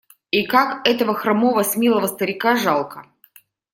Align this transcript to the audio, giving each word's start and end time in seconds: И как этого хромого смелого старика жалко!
И 0.31 0.47
как 0.47 0.87
этого 0.87 1.13
хромого 1.13 1.61
смелого 1.61 2.07
старика 2.07 2.55
жалко! 2.55 3.05